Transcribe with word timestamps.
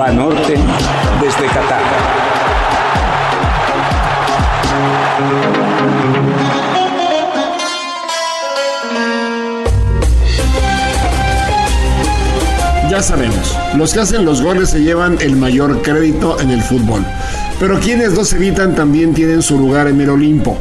Banorte 0.00 0.54
desde 1.20 1.46
Qatar. 1.48 1.82
Ya 12.88 13.02
sabemos, 13.02 13.58
los 13.76 13.92
que 13.92 14.00
hacen 14.00 14.24
los 14.24 14.40
goles 14.40 14.70
se 14.70 14.80
llevan 14.80 15.18
el 15.20 15.36
mayor 15.36 15.82
crédito 15.82 16.40
en 16.40 16.48
el 16.50 16.62
fútbol, 16.62 17.04
pero 17.58 17.78
quienes 17.78 18.14
los 18.14 18.32
evitan 18.32 18.74
también 18.74 19.12
tienen 19.12 19.42
su 19.42 19.58
lugar 19.58 19.86
en 19.86 20.00
el 20.00 20.08
Olimpo. 20.08 20.56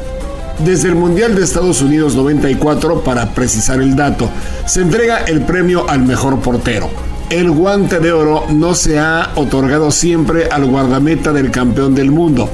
Desde 0.65 0.89
el 0.89 0.95
Mundial 0.95 1.33
de 1.35 1.45
Estados 1.45 1.81
Unidos 1.81 2.13
94, 2.13 3.05
para 3.05 3.33
precisar 3.33 3.79
el 3.79 3.95
dato, 3.95 4.29
se 4.65 4.81
entrega 4.81 5.19
el 5.19 5.43
premio 5.43 5.89
al 5.89 6.01
mejor 6.01 6.41
portero. 6.41 6.89
El 7.29 7.51
guante 7.51 7.99
de 7.99 8.11
oro 8.11 8.45
no 8.49 8.73
se 8.73 8.97
ha 8.97 9.33
otorgado 9.35 9.91
siempre 9.91 10.47
al 10.49 10.65
guardameta 10.65 11.31
del 11.31 11.51
campeón 11.51 11.93
del 11.93 12.09
mundo. 12.09 12.49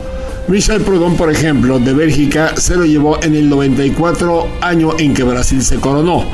Michel 0.49 0.81
Proudhon, 0.81 1.15
por 1.15 1.31
ejemplo, 1.31 1.79
de 1.79 1.93
Bélgica, 1.93 2.57
se 2.57 2.75
lo 2.75 2.83
llevó 2.83 3.23
en 3.23 3.35
el 3.35 3.47
94, 3.47 4.47
año 4.59 4.91
en 4.99 5.13
que 5.13 5.23
Brasil 5.23 5.63
se 5.63 5.77
coronó. 5.77 6.25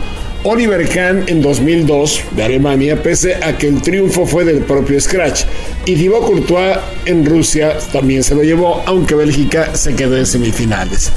Oliver 0.43 0.89
Kahn 0.89 1.25
en 1.27 1.39
2002 1.43 2.23
de 2.35 2.43
Alemania, 2.43 3.03
pese 3.03 3.35
a 3.35 3.59
que 3.59 3.67
el 3.67 3.79
triunfo 3.83 4.25
fue 4.25 4.43
del 4.43 4.63
propio 4.63 4.99
Scratch. 4.99 5.43
Y 5.85 5.93
Thibaut 5.93 6.25
Courtois 6.25 6.77
en 7.05 7.23
Rusia 7.23 7.77
también 7.93 8.23
se 8.23 8.33
lo 8.33 8.41
llevó, 8.41 8.81
aunque 8.87 9.13
Bélgica 9.13 9.75
se 9.75 9.93
quedó 9.93 10.17
en 10.17 10.25
semifinales. 10.25 11.11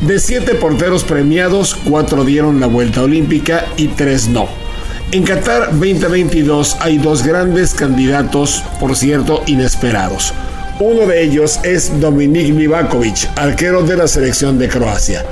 De 0.00 0.20
siete 0.20 0.54
porteros 0.54 1.02
premiados, 1.02 1.74
cuatro 1.74 2.24
dieron 2.24 2.60
la 2.60 2.68
vuelta 2.68 3.02
olímpica 3.02 3.66
y 3.76 3.88
tres 3.88 4.28
no. 4.28 4.67
En 5.10 5.22
Qatar 5.24 5.70
2022 5.70 6.76
hay 6.80 6.98
dos 6.98 7.26
grandes 7.26 7.72
candidatos, 7.72 8.62
por 8.78 8.94
cierto, 8.94 9.42
inesperados. 9.46 10.34
Uno 10.80 11.06
de 11.06 11.22
ellos 11.22 11.60
es 11.62 11.98
Dominik 11.98 12.54
Livakovic, 12.54 13.30
arquero 13.34 13.82
de 13.82 13.96
la 13.96 14.06
selección 14.06 14.58
de 14.58 14.68
Croacia. 14.68 15.24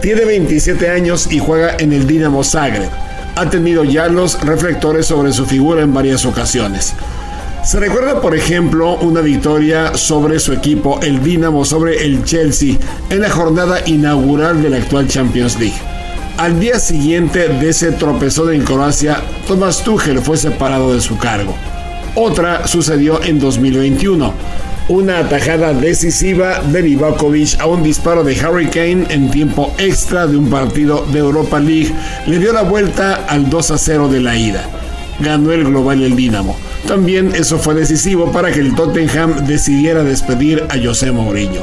Tiene 0.00 0.24
27 0.24 0.88
años 0.88 1.32
y 1.32 1.40
juega 1.40 1.74
en 1.80 1.92
el 1.92 2.06
Dinamo 2.06 2.44
Zagreb. 2.44 2.90
Ha 3.34 3.50
tenido 3.50 3.82
ya 3.82 4.06
los 4.06 4.40
reflectores 4.42 5.06
sobre 5.06 5.32
su 5.32 5.46
figura 5.46 5.82
en 5.82 5.92
varias 5.92 6.24
ocasiones. 6.24 6.94
Se 7.64 7.80
recuerda, 7.80 8.20
por 8.20 8.36
ejemplo, 8.36 8.98
una 8.98 9.20
victoria 9.20 9.96
sobre 9.96 10.38
su 10.38 10.52
equipo, 10.52 11.00
el 11.02 11.24
Dinamo, 11.24 11.64
sobre 11.64 12.04
el 12.04 12.22
Chelsea, 12.22 12.76
en 13.10 13.20
la 13.20 13.30
jornada 13.30 13.80
inaugural 13.84 14.62
de 14.62 14.70
la 14.70 14.76
actual 14.76 15.08
Champions 15.08 15.58
League. 15.58 15.97
Al 16.38 16.60
día 16.60 16.78
siguiente 16.78 17.48
de 17.48 17.70
ese 17.70 17.90
tropezón 17.90 18.54
en 18.54 18.62
Croacia, 18.62 19.20
Thomas 19.48 19.82
Tuchel 19.82 20.20
fue 20.20 20.36
separado 20.36 20.94
de 20.94 21.00
su 21.00 21.18
cargo. 21.18 21.52
Otra 22.14 22.68
sucedió 22.68 23.20
en 23.24 23.40
2021 23.40 24.32
una 24.88 25.18
atajada 25.18 25.74
decisiva 25.74 26.60
de 26.60 26.82
Livakovic 26.82 27.60
a 27.60 27.66
un 27.66 27.82
disparo 27.82 28.22
de 28.22 28.38
Harry 28.38 28.68
Kane 28.68 29.06
en 29.10 29.32
tiempo 29.32 29.74
extra 29.78 30.28
de 30.28 30.36
un 30.36 30.48
partido 30.48 31.04
de 31.12 31.18
Europa 31.18 31.58
League 31.58 31.92
le 32.28 32.38
dio 32.38 32.52
la 32.52 32.62
vuelta 32.62 33.24
al 33.26 33.50
2 33.50 33.72
a 33.72 33.76
0 33.76 34.08
de 34.08 34.20
la 34.20 34.36
ida. 34.36 34.64
Ganó 35.18 35.50
el 35.50 35.64
global 35.64 36.04
el 36.04 36.14
Dinamo. 36.14 36.56
También 36.86 37.34
eso 37.34 37.58
fue 37.58 37.74
decisivo 37.74 38.30
para 38.30 38.52
que 38.52 38.60
el 38.60 38.76
Tottenham 38.76 39.44
decidiera 39.44 40.04
despedir 40.04 40.64
a 40.70 40.76
José 40.80 41.10
Mourinho. 41.10 41.62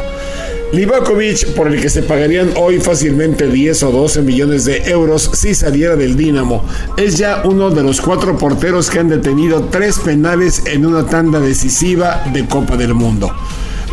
Livakovic, 0.75 1.53
por 1.53 1.69
el 1.69 1.79
que 1.79 1.89
se 1.89 2.03
pagarían 2.03 2.51
hoy 2.57 2.81
fácilmente 2.81 3.47
10 3.47 3.83
o 3.83 3.91
12 3.91 4.21
millones 4.23 4.65
de 4.65 4.89
euros 4.89 5.31
si 5.33 5.55
saliera 5.55 5.95
del 5.95 6.17
Dinamo, 6.17 6.65
es 6.97 7.17
ya 7.17 7.43
uno 7.45 7.69
de 7.69 7.81
los 7.81 8.01
cuatro 8.01 8.37
porteros 8.37 8.89
que 8.89 8.99
han 8.99 9.07
detenido 9.07 9.69
tres 9.71 9.99
penales 9.99 10.63
en 10.65 10.85
una 10.85 11.05
tanda 11.05 11.39
decisiva 11.39 12.25
de 12.33 12.45
Copa 12.45 12.75
del 12.75 12.93
Mundo. 12.93 13.31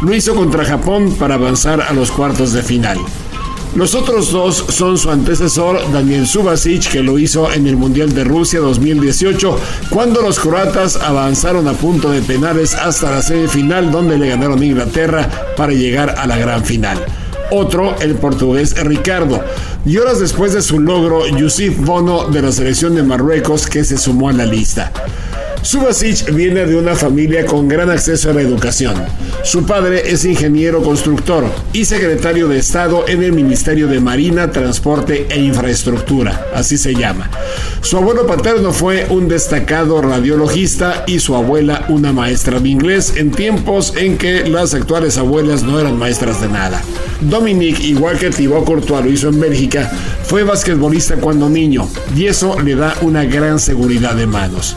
Lo 0.03 0.13
hizo 0.13 0.35
contra 0.35 0.65
Japón 0.65 1.15
para 1.21 1.37
avanzar 1.37 1.81
a 1.81 1.93
los 1.93 2.11
cuartos 2.11 2.53
de 2.53 2.65
final. 2.65 2.99
Los 3.75 3.95
otros 3.95 4.31
dos 4.31 4.67
son 4.69 4.99
su 4.99 5.11
antecesor 5.11 5.91
Daniel 5.93 6.27
Subasic, 6.27 6.91
que 6.91 7.03
lo 7.03 7.19
hizo 7.19 7.51
en 7.51 7.67
el 7.67 7.79
Mundial 7.79 8.13
de 8.15 8.23
Rusia 8.23 8.61
2018, 8.61 9.59
cuando 9.89 10.21
los 10.21 10.39
croatas 10.39 10.97
avanzaron 10.97 11.67
a 11.67 11.73
punto 11.73 12.11
de 12.11 12.21
penales 12.21 12.75
hasta 12.75 13.11
la 13.11 13.23
semifinal, 13.23 13.91
donde 13.91 14.19
le 14.19 14.29
ganaron 14.29 14.63
Inglaterra 14.63 15.27
para 15.57 15.73
llegar 15.73 16.17
a 16.19 16.27
la 16.27 16.37
gran 16.37 16.63
final. 16.63 16.99
Otro, 17.51 17.99
el 18.01 18.15
portugués 18.17 18.75
Ricardo. 18.85 19.43
Y 19.87 19.97
horas 19.97 20.21
después 20.21 20.53
de 20.53 20.61
su 20.61 20.79
logro, 20.79 21.27
Yusuf 21.27 21.79
Bono 21.79 22.29
de 22.29 22.43
la 22.43 22.53
selección 22.53 22.95
de 22.95 23.03
Marruecos, 23.03 23.67
que 23.67 23.85
se 23.85 23.97
sumó 23.97 24.29
a 24.29 24.35
la 24.35 24.45
lista. 24.45 24.93
Subasic 25.63 26.35
viene 26.35 26.67
de 26.67 26.75
una 26.75 26.97
familia 26.97 27.47
con 27.47 27.69
gran 27.69 27.89
acceso 27.89 28.31
a 28.31 28.35
la 28.35 28.43
educación. 28.43 28.97
Su 29.45 29.65
padre 29.65 30.11
es 30.11 30.25
ingeniero 30.25 30.83
constructor 30.83 31.45
y 31.73 31.85
secretario 31.85 32.49
de 32.49 32.59
Estado 32.59 33.05
en 33.07 33.23
el 33.23 33.33
Ministerio 33.33 33.87
de 33.87 34.01
Marina, 34.01 34.51
Transporte 34.51 35.29
e 35.31 35.41
Infraestructura, 35.41 36.49
así 36.53 36.77
se 36.77 36.95
llama. 36.97 37.31
Su 37.81 37.97
abuelo 37.97 38.27
paterno 38.27 38.73
fue 38.73 39.07
un 39.09 39.29
destacado 39.29 40.03
radiologista 40.03 41.05
y 41.07 41.21
su 41.21 41.37
abuela 41.37 41.87
una 41.89 42.13
maestra 42.13 42.59
de 42.59 42.69
inglés 42.69 43.15
en 43.17 43.31
tiempos 43.31 43.95
en 43.97 44.19
que 44.19 44.49
las 44.49 44.75
actuales 44.75 45.17
abuelas 45.17 45.63
no 45.63 45.79
eran 45.79 45.97
maestras 45.97 46.41
de 46.41 46.49
nada. 46.49 46.83
Dominique, 47.21 47.85
igual 47.85 48.19
que 48.19 48.31
Thibaut 48.31 48.65
Courtois 48.65 49.05
lo 49.05 49.11
hizo 49.13 49.29
en 49.29 49.39
Bélgica, 49.39 49.89
fue 50.25 50.43
basquetbolista 50.43 51.17
cuando 51.17 51.49
niño 51.49 51.89
y 52.17 52.27
eso 52.27 52.59
le 52.59 52.75
da 52.75 52.97
una 53.03 53.25
gran 53.25 53.61
seguridad 53.61 54.17
de 54.17 54.27
manos. 54.27 54.77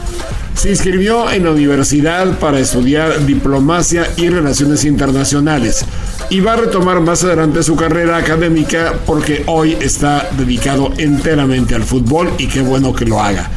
Se 0.56 0.70
inscribió 0.70 1.30
en 1.30 1.44
la 1.44 1.50
universidad 1.50 2.38
para 2.38 2.58
estudiar 2.58 3.26
diplomacia 3.26 4.10
y 4.16 4.30
relaciones 4.30 4.86
internacionales 4.86 5.84
y 6.30 6.40
va 6.40 6.54
a 6.54 6.56
retomar 6.56 7.00
más 7.00 7.22
adelante 7.24 7.62
su 7.62 7.76
carrera 7.76 8.16
académica 8.16 8.94
porque 9.04 9.44
hoy 9.46 9.76
está 9.80 10.30
dedicado 10.36 10.92
enteramente 10.96 11.74
al 11.74 11.82
fútbol 11.84 12.32
y 12.38 12.48
qué 12.48 12.62
bueno 12.62 12.94
que 12.94 13.04
lo 13.04 13.20
haga. 13.20 13.50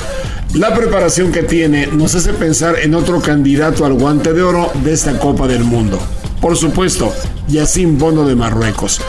La 0.56 0.74
preparación 0.74 1.32
que 1.32 1.44
tiene 1.44 1.88
nos 1.88 2.16
hace 2.16 2.34
pensar 2.34 2.76
en 2.82 2.94
otro 2.94 3.22
candidato 3.22 3.86
al 3.86 3.94
guante 3.94 4.34
de 4.34 4.44
oro 4.44 4.70
de 4.84 4.92
esta 4.92 5.18
Copa 5.18 5.48
del 5.48 5.64
Mundo. 5.64 6.00
Por 6.42 6.58
supuesto, 6.58 7.14
Yacine 7.48 7.98
Bono 7.98 8.28
de 8.28 8.36
Marruecos. 8.36 9.00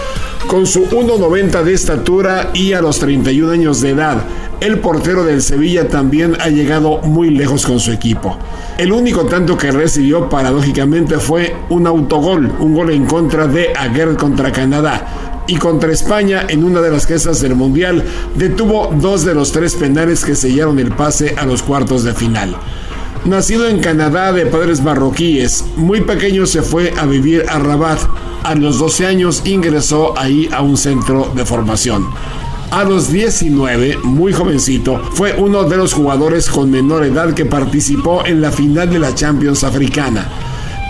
Con 0.47 0.67
su 0.67 0.85
1,90 0.87 1.63
de 1.65 1.75
estatura 1.75 2.51
y 2.55 2.73
a 2.73 2.81
los 2.81 2.99
31 2.99 3.53
años 3.53 3.81
de 3.81 3.91
edad, 3.91 4.19
el 4.61 4.79
portero 4.79 5.25
del 5.25 5.41
Sevilla 5.43 5.89
también 5.89 6.37
ha 6.41 6.49
llegado 6.49 6.99
muy 6.99 7.31
lejos 7.31 7.65
con 7.65 7.81
su 7.81 7.93
equipo. 7.93 8.37
El 8.77 8.93
único 8.93 9.25
tanto 9.25 9.57
que 9.57 9.71
recibió 9.71 10.29
paradójicamente 10.29 11.19
fue 11.19 11.57
un 11.71 11.87
autogol, 11.87 12.53
un 12.61 12.75
gol 12.75 12.91
en 12.91 13.07
contra 13.07 13.47
de 13.47 13.73
Aguirre 13.75 14.17
contra 14.17 14.53
Canadá. 14.53 15.43
Y 15.47 15.57
contra 15.57 15.91
España, 15.91 16.45
en 16.49 16.63
una 16.63 16.81
de 16.81 16.91
las 16.91 17.07
quesas 17.07 17.41
del 17.41 17.57
Mundial, 17.57 18.05
detuvo 18.37 18.95
dos 18.95 19.25
de 19.25 19.35
los 19.35 19.51
tres 19.51 19.75
penales 19.75 20.25
que 20.25 20.37
sellaron 20.37 20.79
el 20.79 20.93
pase 20.93 21.35
a 21.37 21.45
los 21.45 21.63
cuartos 21.63 22.05
de 22.05 22.15
final. 22.15 22.55
Nacido 23.25 23.67
en 23.69 23.81
Canadá 23.81 24.33
de 24.33 24.47
padres 24.47 24.83
marroquíes, 24.83 25.65
muy 25.77 26.03
pequeño 26.03 26.47
se 26.47 26.63
fue 26.63 26.93
a 26.99 27.05
vivir 27.05 27.45
a 27.49 27.59
Rabat. 27.59 27.99
A 28.45 28.55
los 28.55 28.79
12 28.79 29.07
años 29.07 29.43
ingresó 29.45 30.19
ahí 30.19 30.49
a 30.53 30.63
un 30.63 30.77
centro 30.77 31.31
de 31.35 31.45
formación. 31.45 32.07
A 32.71 32.85
los 32.85 33.11
19, 33.11 33.99
muy 34.05 34.33
jovencito, 34.33 35.03
fue 35.15 35.35
uno 35.37 35.65
de 35.65 35.77
los 35.77 35.93
jugadores 35.93 36.49
con 36.49 36.71
menor 36.71 37.05
edad 37.05 37.35
que 37.35 37.45
participó 37.45 38.25
en 38.25 38.41
la 38.41 38.53
final 38.53 38.89
de 38.89 39.01
la 39.01 39.13
Champions 39.13 39.65
Africana. 39.65 40.29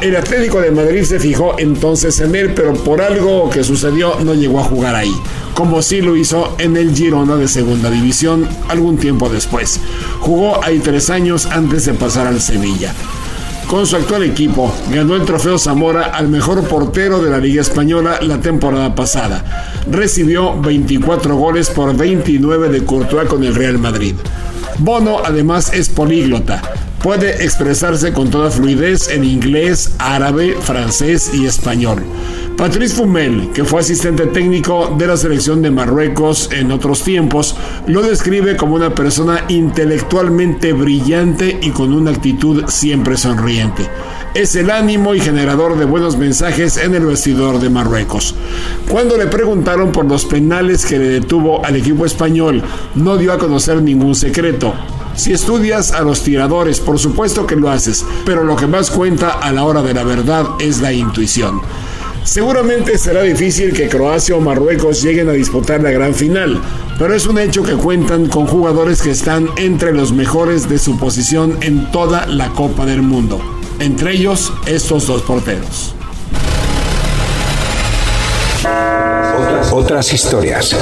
El 0.03 0.15
Atlético 0.15 0.61
de 0.61 0.73
Madrid 0.73 1.05
se 1.05 1.19
fijó 1.19 1.59
entonces 1.59 2.21
en 2.21 2.35
él, 2.35 2.53
pero 2.55 2.75
por 2.75 3.01
algo 3.01 3.49
que 3.49 3.65
sucedió 3.65 4.21
no 4.21 4.35
llegó 4.35 4.61
a 4.61 4.65
jugar 4.65 4.95
ahí, 4.95 5.15
como 5.55 5.81
sí 5.81 6.03
lo 6.03 6.17
hizo 6.17 6.55
en 6.59 6.77
el 6.77 6.95
Girona 6.95 7.37
de 7.37 7.49
Segunda 7.49 7.91
División 7.91 8.47
algún 8.69 8.99
tiempo 8.99 9.31
después. 9.31 9.81
Jugó 10.21 10.63
ahí 10.63 10.81
tres 10.81 11.09
años 11.09 11.47
antes 11.47 11.87
de 11.87 11.95
pasar 11.95 12.27
al 12.27 12.43
Sevilla. 12.43 12.95
Con 13.71 13.87
su 13.87 13.95
actual 13.95 14.25
equipo, 14.25 14.75
ganó 14.93 15.15
el 15.15 15.25
trofeo 15.25 15.57
Zamora 15.57 16.07
al 16.07 16.27
mejor 16.27 16.67
portero 16.67 17.23
de 17.23 17.31
la 17.31 17.39
Liga 17.39 17.63
Española 17.63 18.19
la 18.21 18.41
temporada 18.41 18.97
pasada. 18.97 19.45
Recibió 19.89 20.61
24 20.61 21.37
goles 21.37 21.71
por 21.71 21.97
29 21.97 22.69
de 22.69 22.85
Courtois 22.85 23.29
con 23.29 23.45
el 23.45 23.55
Real 23.55 23.79
Madrid. 23.79 24.17
Bono 24.79 25.19
además 25.25 25.73
es 25.73 25.89
políglota. 25.89 26.63
Puede 27.03 27.45
expresarse 27.45 28.13
con 28.13 28.31
toda 28.31 28.51
fluidez 28.51 29.09
en 29.09 29.25
inglés, 29.25 29.95
árabe, 29.99 30.57
francés 30.61 31.31
y 31.33 31.47
español. 31.47 32.05
Patrice 32.57 32.97
Fumel, 32.97 33.53
que 33.55 33.65
fue 33.65 33.81
asistente 33.81 34.27
técnico 34.27 34.95
de 34.99 35.07
la 35.07 35.17
selección 35.17 35.63
de 35.63 35.71
Marruecos 35.71 36.51
en 36.53 36.71
otros 36.71 37.03
tiempos, 37.03 37.57
lo 37.87 38.03
describe 38.03 38.55
como 38.59 38.75
una 38.75 38.95
persona 38.95 39.47
intelectualmente 39.49 40.75
brillante 40.75 41.59
y 41.63 41.71
con 41.71 41.95
una 41.95 42.11
actitud 42.11 42.65
siempre 42.69 43.17
sonriente. 43.17 43.89
Es 44.33 44.55
el 44.55 44.71
ánimo 44.71 45.17
y 45.17 45.21
generador 45.21 45.77
de 45.77 45.85
buenos 45.85 46.17
mensajes 46.17 46.77
en 46.77 46.95
el 46.95 47.05
vestidor 47.05 47.59
de 47.59 47.69
Marruecos. 47.69 48.37
Cuando 48.89 49.17
le 49.17 49.27
preguntaron 49.27 49.91
por 49.91 50.05
los 50.05 50.25
penales 50.25 50.87
que 50.87 50.99
le 50.99 51.09
detuvo 51.09 51.65
al 51.65 51.75
equipo 51.75 52.07
español, 52.07 52.63
no 52.95 53.17
dio 53.17 53.33
a 53.33 53.39
conocer 53.39 53.83
ningún 53.83 54.15
secreto 54.15 54.73
Si 55.17 55.33
estudias 55.33 55.91
a 55.91 56.03
los 56.03 56.23
tiradores, 56.23 56.79
por 56.79 57.01
supuesto 57.01 57.45
que 57.45 57.57
lo 57.57 57.69
haces, 57.71 58.07
pero 58.25 58.45
lo 58.45 58.55
que 58.55 58.69
más 58.69 58.91
cuenta 58.91 59.31
a 59.31 59.51
la 59.51 59.65
hora 59.65 59.83
de 59.83 59.95
la 59.95 60.05
verdad 60.05 60.47
es 60.61 60.81
la 60.81 60.93
intuición. 60.93 61.61
Seguramente 62.23 62.99
será 62.99 63.23
difícil 63.23 63.73
que 63.73 63.89
Croacia 63.89 64.37
o 64.37 64.41
Marruecos 64.41 65.03
lleguen 65.03 65.29
a 65.29 65.33
disputar 65.33 65.83
la 65.83 65.91
gran 65.91 66.15
final, 66.15 66.61
pero 66.99 67.15
es 67.15 67.27
un 67.27 67.39
hecho 67.39 67.65
que 67.65 67.73
cuentan 67.73 68.29
con 68.29 68.47
jugadores 68.47 69.03
que 69.03 69.11
están 69.11 69.49
entre 69.57 69.93
los 69.93 70.13
mejores 70.13 70.69
de 70.69 70.79
su 70.79 70.97
posición 70.99 71.57
en 71.63 71.91
toda 71.91 72.27
la 72.27 72.51
Copa 72.51 72.87
del 72.87 73.03
Mundo, 73.03 73.41
entre 73.81 74.13
ellos 74.13 74.53
estos 74.67 75.07
dos 75.07 75.23
porteros. 75.23 75.95
Otras 79.73 80.13
historias. 80.13 80.77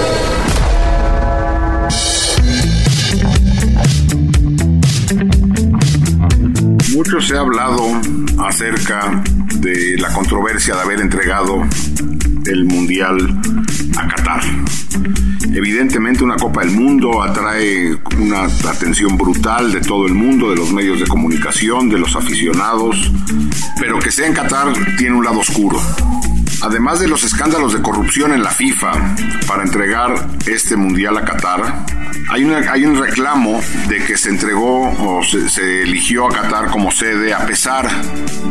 Mucho 6.92 7.20
se 7.20 7.36
ha 7.36 7.40
hablado 7.40 8.00
acerca 8.38 9.22
de 9.54 9.96
la 9.98 10.12
controversia 10.12 10.74
de 10.74 10.80
haber 10.80 11.00
entregado 11.00 11.62
el 12.46 12.64
Mundial 12.64 13.40
a 13.96 14.08
Qatar. 14.08 14.42
Evidentemente 15.52 16.24
una 16.24 16.36
Copa 16.36 16.60
del 16.60 16.70
Mundo 16.70 17.22
atrae 17.22 17.96
una 18.18 18.44
atención 18.44 19.16
brutal 19.16 19.72
de 19.72 19.80
todo 19.80 20.06
el 20.06 20.14
mundo, 20.14 20.50
de 20.50 20.56
los 20.56 20.72
medios 20.72 21.00
de 21.00 21.06
comunicación, 21.06 21.88
de 21.88 21.98
los 21.98 22.14
aficionados, 22.14 23.10
pero 23.80 23.98
que 23.98 24.10
sea 24.10 24.26
en 24.26 24.34
Qatar 24.34 24.72
tiene 24.96 25.16
un 25.16 25.24
lado 25.24 25.40
oscuro. 25.40 25.80
Además 26.60 27.00
de 27.00 27.08
los 27.08 27.22
escándalos 27.24 27.72
de 27.72 27.82
corrupción 27.82 28.32
en 28.32 28.42
la 28.42 28.50
FIFA 28.50 28.92
para 29.46 29.62
entregar 29.62 30.28
este 30.46 30.76
mundial 30.76 31.16
a 31.16 31.24
Qatar, 31.24 31.86
hay, 32.30 32.44
hay 32.44 32.84
un 32.84 33.00
reclamo 33.00 33.60
de 33.88 34.04
que 34.04 34.16
se 34.16 34.28
entregó 34.28 34.90
o 34.90 35.22
se, 35.22 35.82
eligió 35.82 36.26
a 36.26 36.30
Qatar 36.30 36.70
como 36.70 36.90
sede 36.90 37.32
a 37.32 37.46
pesar 37.46 37.88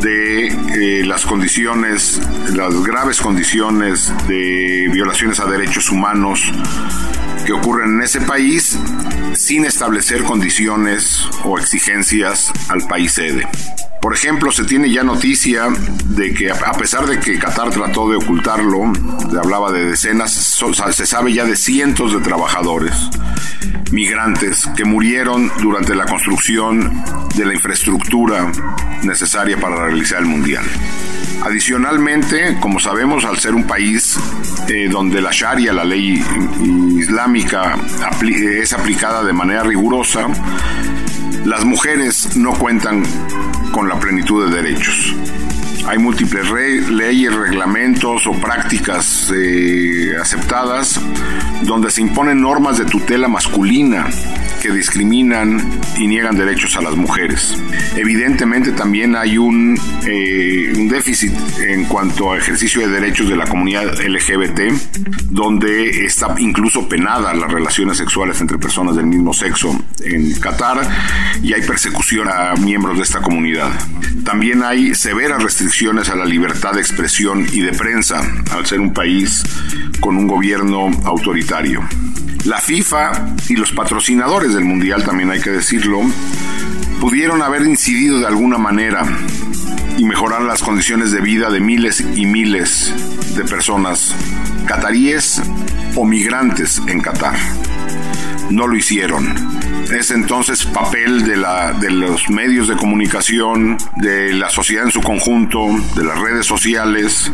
de 0.01 0.47
eh, 0.47 1.05
las 1.05 1.25
condiciones, 1.25 2.19
las 2.53 2.73
graves 2.83 3.21
condiciones 3.21 4.11
de 4.27 4.89
violaciones 4.91 5.39
a 5.39 5.45
derechos 5.45 5.89
humanos 5.89 6.51
que 7.45 7.53
ocurren 7.53 7.95
en 7.95 8.01
ese 8.01 8.21
país 8.21 8.77
sin 9.33 9.65
establecer 9.65 10.23
condiciones 10.23 11.27
o 11.43 11.59
exigencias 11.59 12.51
al 12.69 12.87
país 12.87 13.13
sede. 13.13 13.47
Por 14.01 14.13
ejemplo, 14.13 14.51
se 14.51 14.63
tiene 14.63 14.91
ya 14.91 15.03
noticia 15.03 15.67
de 16.05 16.33
que 16.33 16.51
a 16.51 16.71
pesar 16.73 17.07
de 17.07 17.19
que 17.19 17.37
Qatar 17.39 17.71
trató 17.71 18.09
de 18.09 18.15
ocultarlo, 18.15 18.91
hablaba 19.39 19.71
de 19.71 19.85
decenas, 19.85 20.31
se 20.91 21.05
sabe 21.05 21.33
ya 21.33 21.45
de 21.45 21.55
cientos 21.55 22.13
de 22.13 22.19
trabajadores 22.19 22.93
migrantes 23.91 24.67
que 24.75 24.85
murieron 24.85 25.51
durante 25.61 25.95
la 25.95 26.05
construcción 26.05 27.03
de 27.35 27.45
la 27.45 27.53
infraestructura 27.53 28.51
necesaria 29.03 29.57
para 29.57 29.87
realizar 29.87 30.19
el 30.19 30.25
Mundial. 30.25 30.65
Adicionalmente, 31.43 32.57
como 32.59 32.79
sabemos, 32.79 33.23
al 33.25 33.37
ser 33.37 33.55
un 33.55 33.65
país 33.65 34.17
eh, 34.67 34.87
donde 34.89 35.21
la 35.21 35.29
Sharia, 35.31 35.71
la 35.71 35.83
ley 35.83 36.23
islámica, 36.97 37.77
es 38.21 38.73
aplicada 38.73 39.23
de 39.23 39.33
manera 39.33 39.63
rigurosa, 39.63 40.27
las 41.45 41.63
mujeres 41.63 42.35
no 42.35 42.53
cuentan 42.53 43.03
con 43.71 43.87
la 43.87 43.99
plenitud 43.99 44.49
de 44.49 44.61
derechos. 44.61 45.15
Hay 45.87 45.97
múltiples 45.99 46.49
leyes, 46.89 47.33
reglamentos 47.33 48.27
o 48.27 48.33
prácticas 48.33 49.31
eh, 49.33 50.17
aceptadas 50.19 50.99
donde 51.61 51.89
se 51.91 52.01
imponen 52.01 52.41
normas 52.41 52.77
de 52.77 52.85
tutela 52.85 53.29
masculina 53.29 54.05
que 54.67 54.73
discriminan 54.73 55.61
y 55.97 56.07
niegan 56.07 56.35
derechos 56.35 56.75
a 56.75 56.81
las 56.81 56.95
mujeres. 56.95 57.57
Evidentemente 57.95 58.73
también 58.73 59.15
hay 59.15 59.37
un, 59.37 59.79
eh, 60.05 60.73
un 60.75 60.89
déficit 60.89 61.31
en 61.59 61.85
cuanto 61.85 62.33
a 62.33 62.37
ejercicio 62.37 62.81
de 62.81 62.89
derechos 62.89 63.29
de 63.29 63.37
la 63.37 63.45
comunidad 63.45 63.97
LGBT, 63.97 64.73
donde 65.29 66.05
está 66.05 66.35
incluso 66.39 66.89
penada 66.89 67.33
las 67.33 67.49
relaciones 67.49 67.97
sexuales 67.97 68.41
entre 68.41 68.57
personas 68.57 68.97
del 68.97 69.05
mismo 69.05 69.33
sexo 69.33 69.73
en 70.03 70.33
Qatar 70.33 70.81
y 71.41 71.53
hay 71.53 71.61
persecución 71.61 72.27
a 72.27 72.53
miembros 72.55 72.97
de 72.97 73.03
esta 73.03 73.21
comunidad. 73.21 73.71
También 74.25 74.63
hay 74.63 74.95
severas 74.95 75.41
restricciones 75.41 76.09
a 76.09 76.15
la 76.15 76.25
libertad 76.25 76.73
de 76.73 76.81
expresión 76.81 77.47
y 77.53 77.61
de 77.61 77.71
prensa 77.71 78.19
al 78.51 78.65
ser 78.65 78.81
un 78.81 78.93
país 78.93 79.43
con 80.01 80.17
un 80.17 80.27
gobierno 80.27 80.91
autoritario. 81.05 81.87
La 82.47 82.61
FIFA 82.61 83.35
y 83.49 83.57
los 83.57 83.73
patrocinadores 83.73 84.53
del 84.53 84.63
Mundial, 84.63 85.03
también 85.03 85.29
hay 85.31 85.41
que 85.41 85.49
decirlo, 85.49 85.99
pudieron 87.01 87.41
haber 87.41 87.63
incidido 87.63 88.19
de 88.19 88.25
alguna 88.25 88.57
manera 88.57 89.03
y 89.97 90.05
mejorar 90.05 90.43
las 90.43 90.63
condiciones 90.63 91.11
de 91.11 91.19
vida 91.19 91.49
de 91.49 91.59
miles 91.59 91.99
y 91.99 92.25
miles 92.25 92.93
de 93.35 93.43
personas 93.43 94.15
cataríes 94.65 95.41
o 95.97 96.05
migrantes 96.05 96.81
en 96.87 97.01
Qatar. 97.01 97.35
No 98.49 98.67
lo 98.67 98.75
hicieron. 98.75 99.33
Es 99.97 100.11
entonces 100.11 100.65
papel 100.65 101.23
de, 101.23 101.37
la, 101.37 101.73
de 101.73 101.91
los 101.91 102.29
medios 102.29 102.67
de 102.67 102.75
comunicación, 102.75 103.77
de 103.97 104.33
la 104.33 104.49
sociedad 104.49 104.85
en 104.85 104.91
su 104.91 105.01
conjunto, 105.01 105.59
de 105.95 106.03
las 106.03 106.19
redes 106.19 106.45
sociales, 106.45 107.31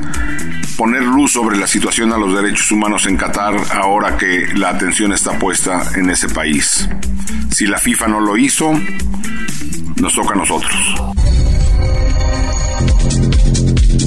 poner 0.77 1.04
luz 1.04 1.33
sobre 1.33 1.57
la 1.57 1.68
situación 1.68 2.12
a 2.13 2.18
los 2.18 2.36
derechos 2.36 2.71
humanos 2.71 3.06
en 3.06 3.18
Qatar 3.18 3.56
ahora 3.71 4.18
que 4.18 4.48
la 4.56 4.69
atención 4.69 5.13
está 5.13 5.38
puesta 5.39 5.83
en 5.95 6.10
ese 6.10 6.30
país. 6.30 6.89
Si 7.51 7.68
la 7.68 7.77
FIFA 7.77 8.07
no 8.07 8.19
lo 8.19 8.38
hizo, 8.38 8.71
nos 10.01 10.13
toca 10.13 10.33
a 10.33 10.38
nosotros. 10.38 10.74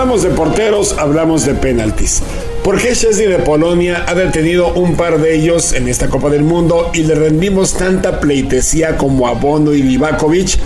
Hablamos 0.00 0.22
de 0.22 0.30
porteros, 0.30 0.96
hablamos 0.96 1.44
de 1.44 1.52
penaltis. 1.52 2.22
¿Por 2.64 2.80
qué 2.80 2.94
Chesney 2.94 3.26
de 3.26 3.38
Polonia 3.38 4.06
ha 4.08 4.14
detenido 4.14 4.72
un 4.72 4.96
par 4.96 5.20
de 5.20 5.36
ellos 5.36 5.74
en 5.74 5.88
esta 5.88 6.08
Copa 6.08 6.30
del 6.30 6.42
Mundo 6.42 6.90
y 6.94 7.02
le 7.02 7.14
rendimos 7.14 7.74
tanta 7.74 8.18
pleitesía 8.18 8.96
como 8.96 9.28
a 9.28 9.32
Bono 9.32 9.74
y 9.74 9.82
Livakovic? 9.82 10.58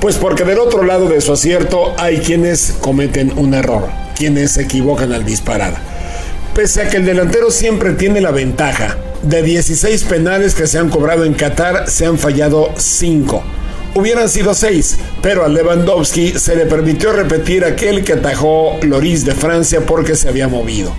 Pues 0.00 0.16
porque 0.16 0.42
del 0.42 0.58
otro 0.58 0.82
lado 0.82 1.08
de 1.08 1.20
su 1.20 1.32
acierto 1.32 1.94
hay 1.96 2.18
quienes 2.18 2.74
cometen 2.80 3.32
un 3.36 3.54
error, 3.54 3.88
quienes 4.16 4.50
se 4.50 4.62
equivocan 4.62 5.12
al 5.12 5.24
disparar. 5.24 5.74
Pese 6.52 6.82
a 6.82 6.88
que 6.88 6.96
el 6.96 7.04
delantero 7.04 7.52
siempre 7.52 7.92
tiene 7.92 8.20
la 8.20 8.32
ventaja, 8.32 8.96
de 9.22 9.44
16 9.44 10.02
penales 10.02 10.56
que 10.56 10.66
se 10.66 10.80
han 10.80 10.88
cobrado 10.88 11.24
en 11.24 11.34
Qatar, 11.34 11.88
se 11.88 12.04
han 12.04 12.18
fallado 12.18 12.72
5 12.76 13.44
hubieran 13.94 14.28
sido 14.28 14.54
seis, 14.54 14.96
pero 15.20 15.44
a 15.44 15.48
Lewandowski 15.48 16.38
se 16.38 16.56
le 16.56 16.66
permitió 16.66 17.12
repetir 17.12 17.64
aquel 17.64 18.04
que 18.04 18.14
atajó 18.14 18.78
Loris 18.82 19.24
de 19.24 19.34
Francia 19.34 19.84
porque 19.86 20.16
se 20.16 20.28
había 20.28 20.48
movido. 20.48 20.92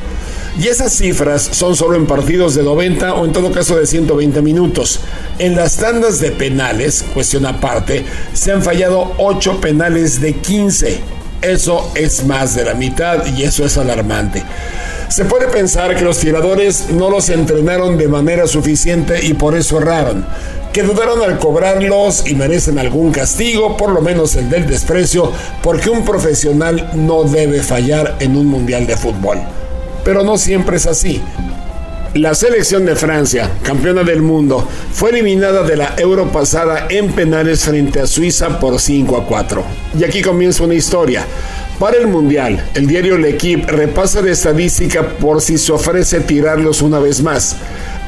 Y 0.59 0.67
esas 0.67 0.93
cifras 0.93 1.41
son 1.51 1.75
solo 1.75 1.95
en 1.95 2.05
partidos 2.05 2.53
de 2.53 2.61
90 2.61 3.15
o 3.15 3.25
en 3.25 3.33
todo 3.33 3.51
caso 3.51 3.75
de 3.75 3.87
120 3.87 4.41
minutos. 4.43 4.99
En 5.39 5.55
las 5.55 5.77
tandas 5.77 6.19
de 6.19 6.31
penales, 6.31 7.03
cuestión 7.13 7.47
aparte, 7.47 8.05
se 8.33 8.51
han 8.51 8.61
fallado 8.61 9.13
8 9.17 9.59
penales 9.59 10.21
de 10.21 10.33
15. 10.33 10.99
Eso 11.41 11.91
es 11.95 12.25
más 12.25 12.53
de 12.55 12.65
la 12.65 12.75
mitad 12.75 13.25
y 13.35 13.43
eso 13.43 13.65
es 13.65 13.77
alarmante. 13.79 14.43
Se 15.09 15.25
puede 15.25 15.47
pensar 15.47 15.95
que 15.95 16.03
los 16.03 16.17
tiradores 16.19 16.89
no 16.89 17.09
los 17.09 17.29
entrenaron 17.29 17.97
de 17.97 18.07
manera 18.07 18.47
suficiente 18.47 19.25
y 19.25 19.33
por 19.33 19.55
eso 19.55 19.79
erraron 19.79 20.25
que 20.73 20.81
dudaron 20.81 21.21
al 21.21 21.37
cobrarlos 21.37 22.25
y 22.25 22.33
merecen 22.33 22.79
algún 22.79 23.11
castigo, 23.11 23.77
por 23.77 23.91
lo 23.91 24.01
menos 24.01 24.35
el 24.35 24.49
del 24.49 24.65
desprecio, 24.65 25.31
porque 25.61 25.91
un 25.91 26.03
profesional 26.03 26.89
no 26.95 27.25
debe 27.25 27.61
fallar 27.61 28.17
en 28.19 28.35
un 28.35 28.47
mundial 28.47 28.87
de 28.87 28.97
fútbol. 28.97 29.37
Pero 30.03 30.23
no 30.23 30.35
siempre 30.35 30.77
es 30.77 30.87
así. 30.87 31.21
La 32.15 32.33
selección 32.33 32.85
de 32.85 32.95
Francia, 32.95 33.49
campeona 33.63 34.03
del 34.03 34.21
mundo, 34.21 34.67
fue 34.91 35.11
eliminada 35.11 35.63
de 35.63 35.77
la 35.77 35.93
Euro 35.97 36.31
pasada 36.31 36.87
en 36.89 37.11
penales 37.11 37.63
frente 37.63 37.99
a 37.99 38.07
Suiza 38.07 38.59
por 38.59 38.79
5 38.79 39.17
a 39.17 39.25
4. 39.25 39.63
Y 39.99 40.03
aquí 40.03 40.21
comienza 40.21 40.63
una 40.63 40.75
historia. 40.75 41.25
Para 41.79 41.97
el 41.97 42.07
Mundial, 42.07 42.63
el 42.75 42.87
diario 42.87 43.17
L'Equipe 43.17 43.71
repasa 43.71 44.21
de 44.21 44.31
estadística 44.31 45.09
por 45.17 45.41
si 45.41 45.57
se 45.57 45.71
ofrece 45.71 46.21
tirarlos 46.21 46.81
una 46.81 46.99
vez 46.99 47.21
más. 47.21 47.57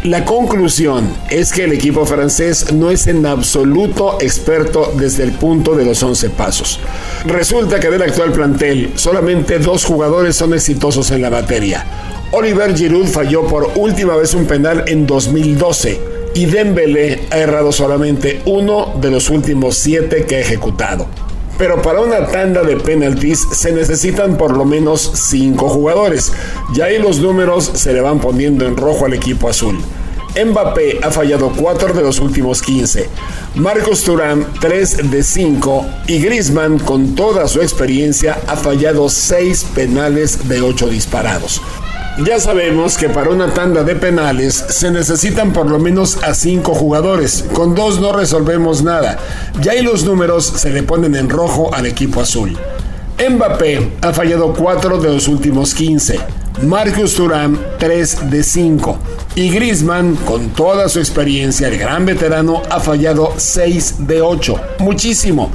La 0.03 0.23
conclusión 0.23 1.09
es 1.31 1.51
que 1.51 1.63
el 1.63 1.73
equipo 1.73 2.05
francés 2.05 2.71
no 2.71 2.91
es 2.91 3.07
en 3.07 3.25
absoluto 3.25 4.17
experto 4.21 4.93
desde 4.95 5.23
el 5.23 5.31
punto 5.31 5.75
de 5.75 5.83
los 5.83 6.03
11 6.03 6.29
pasos. 6.29 6.79
Resulta 7.25 7.79
que 7.79 7.89
del 7.89 8.03
actual 8.03 8.31
plantel 8.31 8.91
solamente 8.95 9.57
dos 9.57 9.83
jugadores 9.83 10.35
son 10.35 10.53
exitosos 10.53 11.09
en 11.09 11.23
la 11.23 11.31
materia. 11.31 11.85
Oliver 12.31 12.77
Giroud 12.77 13.07
falló 13.07 13.47
por 13.47 13.71
última 13.75 14.15
vez 14.15 14.35
un 14.35 14.45
penal 14.45 14.83
en 14.85 15.07
2012 15.07 15.99
y 16.35 16.45
Dembélé 16.45 17.23
ha 17.31 17.39
errado 17.39 17.71
solamente 17.71 18.41
uno 18.45 18.93
de 19.01 19.09
los 19.09 19.31
últimos 19.31 19.75
siete 19.75 20.25
que 20.25 20.35
ha 20.35 20.39
ejecutado. 20.39 21.07
Pero 21.57 21.81
para 21.81 22.01
una 22.01 22.25
tanda 22.27 22.63
de 22.63 22.75
penalties 22.77 23.47
se 23.51 23.71
necesitan 23.71 24.37
por 24.37 24.55
lo 24.57 24.65
menos 24.65 25.11
5 25.13 25.69
jugadores. 25.69 26.33
Y 26.75 26.81
ahí 26.81 26.99
los 26.99 27.19
números 27.19 27.71
se 27.73 27.93
le 27.93 28.01
van 28.01 28.19
poniendo 28.19 28.65
en 28.65 28.75
rojo 28.75 29.05
al 29.05 29.13
equipo 29.13 29.49
azul. 29.49 29.77
Mbappé 30.43 30.99
ha 31.01 31.11
fallado 31.11 31.53
4 31.55 31.93
de 31.93 32.01
los 32.01 32.19
últimos 32.19 32.61
15, 32.61 33.09
Marcos 33.55 34.03
Turán 34.03 34.45
3 34.59 35.09
de 35.09 35.23
5 35.23 35.85
y 36.07 36.19
Griezmann 36.19 36.77
con 36.77 37.15
toda 37.15 37.47
su 37.47 37.61
experiencia 37.61 38.37
ha 38.47 38.57
fallado 38.57 39.07
6 39.07 39.67
penales 39.73 40.49
de 40.49 40.59
8 40.59 40.87
disparados. 40.87 41.61
Ya 42.23 42.39
sabemos 42.39 42.97
que 42.97 43.09
para 43.09 43.29
una 43.29 43.53
tanda 43.53 43.83
de 43.83 43.93
penales 43.93 44.53
se 44.69 44.89
necesitan 44.89 45.51
por 45.51 45.69
lo 45.69 45.79
menos 45.79 46.23
a 46.23 46.33
cinco 46.33 46.73
jugadores. 46.73 47.43
Con 47.51 47.75
dos 47.75 47.99
no 47.99 48.13
resolvemos 48.13 48.83
nada. 48.83 49.19
Ya 49.61 49.73
ahí 49.73 49.81
los 49.81 50.05
números 50.05 50.45
se 50.45 50.69
le 50.69 50.81
ponen 50.83 51.13
en 51.15 51.29
rojo 51.29 51.73
al 51.73 51.85
equipo 51.85 52.21
azul. 52.21 52.57
Mbappé 53.17 53.91
ha 54.01 54.13
fallado 54.13 54.53
4 54.53 54.97
de 54.99 55.13
los 55.13 55.27
últimos 55.27 55.73
15. 55.73 56.19
Marcus 56.63 57.15
Thuram 57.15 57.57
3 57.79 58.29
de 58.29 58.43
5. 58.43 58.97
Y 59.35 59.49
Griezmann, 59.49 60.15
con 60.15 60.51
toda 60.51 60.87
su 60.87 60.99
experiencia, 60.99 61.67
el 61.67 61.77
gran 61.77 62.05
veterano, 62.05 62.61
ha 62.69 62.79
fallado 62.79 63.33
6 63.35 64.07
de 64.07 64.21
8. 64.21 64.61
Muchísimo. 64.79 65.51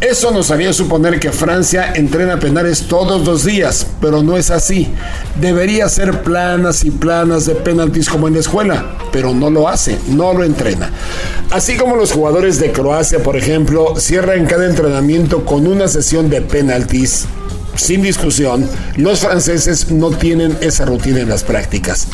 Eso 0.00 0.30
nos 0.30 0.50
haría 0.50 0.72
suponer 0.72 1.20
que 1.20 1.30
Francia 1.30 1.92
entrena 1.94 2.40
penales 2.40 2.88
todos 2.88 3.26
los 3.26 3.44
días, 3.44 3.86
pero 4.00 4.22
no 4.22 4.38
es 4.38 4.50
así. 4.50 4.88
Debería 5.38 5.90
ser 5.90 6.22
planas 6.22 6.84
y 6.84 6.90
planas 6.90 7.44
de 7.44 7.54
penaltis 7.54 8.08
como 8.08 8.26
en 8.26 8.32
la 8.32 8.40
escuela, 8.40 8.96
pero 9.12 9.34
no 9.34 9.50
lo 9.50 9.68
hace, 9.68 9.98
no 10.08 10.32
lo 10.32 10.42
entrena. 10.42 10.90
Así 11.50 11.76
como 11.76 11.96
los 11.96 12.12
jugadores 12.12 12.58
de 12.58 12.72
Croacia, 12.72 13.22
por 13.22 13.36
ejemplo, 13.36 13.94
cierran 13.98 14.46
cada 14.46 14.64
entrenamiento 14.64 15.44
con 15.44 15.66
una 15.66 15.86
sesión 15.86 16.30
de 16.30 16.40
penaltis 16.40 17.26
sin 17.76 18.02
discusión, 18.02 18.68
los 18.96 19.20
franceses 19.20 19.90
no 19.90 20.10
tienen 20.10 20.56
esa 20.60 20.84
rutina 20.84 21.20
en 21.20 21.28
las 21.28 21.44
prácticas. 21.44 22.08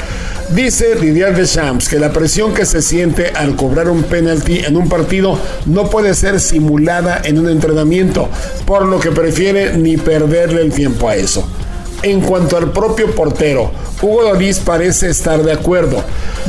Dice 0.50 0.94
Didier 0.94 1.34
Deschamps 1.34 1.88
que 1.88 1.98
la 1.98 2.12
presión 2.12 2.54
que 2.54 2.66
se 2.66 2.82
siente 2.82 3.30
al 3.34 3.56
cobrar 3.56 3.88
un 3.88 4.04
penalti 4.04 4.58
en 4.58 4.76
un 4.76 4.88
partido 4.88 5.38
no 5.66 5.90
puede 5.90 6.14
ser 6.14 6.40
simulada 6.40 7.20
en 7.24 7.38
un 7.38 7.48
entrenamiento, 7.48 8.28
por 8.64 8.86
lo 8.86 9.00
que 9.00 9.10
prefiere 9.10 9.76
ni 9.76 9.96
perderle 9.96 10.62
el 10.62 10.72
tiempo 10.72 11.08
a 11.08 11.16
eso. 11.16 11.48
En 12.06 12.20
cuanto 12.20 12.56
al 12.56 12.70
propio 12.70 13.12
portero, 13.16 13.72
Hugo 14.00 14.22
Doris 14.22 14.60
parece 14.60 15.10
estar 15.10 15.42
de 15.42 15.50
acuerdo. 15.50 16.04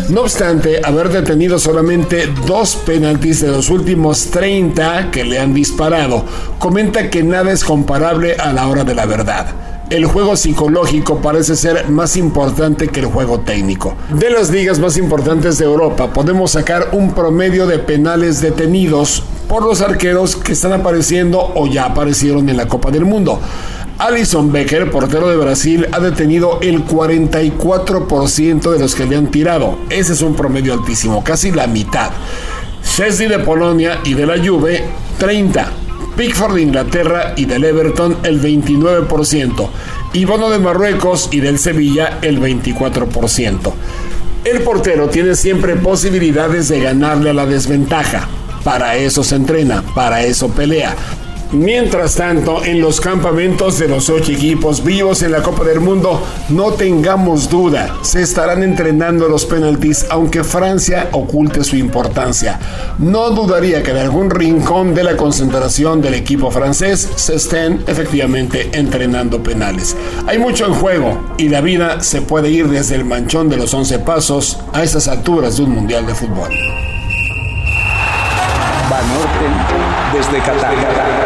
No 0.10 0.22
obstante, 0.22 0.80
haber 0.84 1.10
detenido 1.10 1.58
solamente 1.58 2.28
dos 2.46 2.76
penaltis 2.76 3.42
de 3.42 3.48
los 3.48 3.72
últimos 3.72 4.28
30 4.28 5.10
que 5.10 5.24
le 5.24 5.40
han 5.40 5.56
disparado, 5.56 6.24
comenta 6.60 7.10
que 7.10 7.24
nada 7.24 7.52
es 7.52 7.64
comparable 7.64 8.36
a 8.36 8.54
la 8.54 8.68
hora 8.68 8.84
de 8.84 8.94
la 8.94 9.08
verdad 9.08 9.48
el 9.90 10.06
juego 10.06 10.36
psicológico 10.36 11.22
parece 11.22 11.56
ser 11.56 11.88
más 11.90 12.18
importante 12.18 12.90
que 12.90 13.00
el 13.00 13.06
juego 13.06 13.40
técnico. 13.40 13.96
De 14.10 14.30
las 14.30 14.50
ligas 14.50 14.80
más 14.80 14.98
importantes 14.98 15.58
de 15.58 15.66
Europa 15.66 16.12
podemos 16.12 16.52
sacar 16.52 16.90
un 16.92 17.14
promedio 17.14 17.66
de 17.68 17.80
penales 17.80 18.42
detenidos 18.42 19.24
por 19.48 19.64
los 19.64 19.80
arqueros 19.80 20.36
que 20.36 20.52
están 20.52 20.74
apareciendo 20.74 21.54
o 21.56 21.68
ya 21.68 21.86
aparecieron 21.86 22.50
en 22.50 22.58
la 22.58 22.68
Copa 22.68 22.92
del 22.92 23.06
Mundo. 23.06 23.40
Alison 24.00 24.52
Becker, 24.52 24.92
portero 24.92 25.28
de 25.28 25.38
Brasil, 25.38 25.88
ha 25.92 26.00
detenido 26.00 26.60
el 26.62 26.86
44% 26.86 28.72
de 28.72 28.80
los 28.80 28.94
que 28.94 29.08
le 29.08 29.16
han 29.16 29.32
tirado. 29.32 29.80
Ese 29.90 30.14
es 30.14 30.22
un 30.22 30.36
promedio 30.36 30.74
altísimo, 30.74 31.24
casi 31.24 31.52
la 31.52 31.66
mitad. 31.66 32.12
Chesney 32.84 33.28
de 33.28 33.40
Polonia 33.40 34.00
y 34.04 34.14
de 34.14 34.28
la 34.28 34.38
Juve, 34.38 34.84
30. 35.18 35.72
Pickford 36.16 36.56
de 36.56 36.62
Inglaterra 36.62 37.34
y 37.36 37.46
del 37.46 37.64
Everton 37.64 38.18
el 38.24 38.42
29%, 38.42 39.70
y 40.14 40.26
de 40.26 40.60
Marruecos 40.60 41.30
y 41.32 41.40
del 41.40 41.58
Sevilla 41.58 42.20
el 42.22 42.40
24%. 42.40 43.74
El 44.44 44.62
portero 44.62 45.10
tiene 45.10 45.36
siempre 45.36 45.76
posibilidades 45.76 46.70
de 46.70 46.80
ganarle 46.80 47.32
a 47.32 47.34
la 47.34 47.46
desventaja. 47.46 48.28
Para 48.64 48.96
eso 48.96 49.24
se 49.24 49.36
entrena, 49.36 49.84
para 49.94 50.24
eso 50.24 50.50
pelea. 50.50 50.96
Mientras 51.52 52.16
tanto, 52.16 52.64
en 52.66 52.82
los 52.82 53.00
campamentos 53.00 53.80
de 53.80 53.88
los 53.88 54.10
ocho 54.10 54.34
equipos 54.34 54.84
vivos 54.84 55.24
en 55.24 55.32
la 55.32 55.42
Copa 55.42 55.64
del 55.64 55.80
Mundo, 55.80 56.22
no 56.50 56.72
tengamos 56.74 57.50
duda, 57.50 57.96
se 58.02 58.22
estarán 58.22 58.64
entrenando 58.64 59.30
los 59.30 59.46
penaltis, 59.46 60.06
aunque 60.10 60.44
Francia 60.44 61.08
oculte 61.14 61.64
su 61.64 61.78
importancia. 61.78 62.60
No 63.00 63.30
dudaría 63.30 63.82
que 63.82 63.92
en 63.92 63.98
algún 63.98 64.30
rincón 64.30 64.94
de 64.94 65.06
la 65.06 65.16
concentración 65.16 66.02
del 66.02 66.16
equipo 66.16 66.52
francés 66.52 67.10
se 67.16 67.36
estén 67.36 67.82
efectivamente 67.88 68.70
entrenando 68.74 69.42
penales. 69.42 69.96
Hay 70.28 70.40
mucho 70.40 70.66
en 70.66 70.74
juego 70.74 71.34
y 71.38 71.48
la 71.48 71.62
vida 71.62 72.02
se 72.02 72.22
puede 72.22 72.50
ir 72.50 72.68
desde 72.68 72.96
el 72.96 73.06
manchón 73.06 73.48
de 73.48 73.56
los 73.56 73.74
11 73.74 74.00
pasos 74.00 74.60
a 74.74 74.84
esas 74.84 75.08
alturas 75.08 75.56
de 75.56 75.64
un 75.64 75.72
mundial 75.72 76.06
de 76.06 76.14
fútbol. 76.14 76.50
Desde 80.14 80.40
Qatar. 80.40 81.17